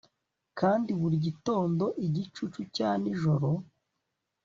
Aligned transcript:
Kandi 0.59 0.89
buri 0.99 1.17
gitondo 1.25 1.83
igicucu 2.05 2.61
cya 2.75 2.89
nijoro 3.01 3.49